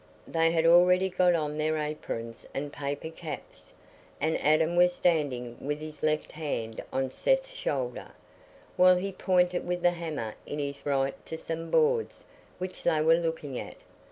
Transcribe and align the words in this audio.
They 0.27 0.49
had 0.49 0.65
already 0.65 1.09
got 1.09 1.35
on 1.35 1.59
their 1.59 1.77
aprons 1.77 2.43
and 2.55 2.73
paper 2.73 3.11
caps, 3.11 3.71
and 4.19 4.35
Adam 4.41 4.75
was 4.75 4.93
standing 4.95 5.57
with 5.61 5.79
his 5.79 6.01
left 6.01 6.31
hand 6.31 6.81
on 6.91 7.11
Seth's 7.11 7.53
shoulder, 7.53 8.07
while 8.77 8.95
he 8.95 9.11
pointed 9.11 9.63
with 9.67 9.83
the 9.83 9.91
hammer 9.91 10.33
in 10.47 10.57
his 10.57 10.83
right 10.87 11.23
to 11.27 11.37
some 11.37 11.69
boards 11.69 12.25
which 12.57 12.81
they 12.81 12.99
were 13.01 13.13
looking 13.19 13.59
at. 13.59 13.75